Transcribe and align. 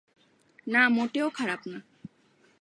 না, 0.67 0.81
মোটেও 0.89 1.27
খারাপ 1.29 1.61
না। 1.67 1.79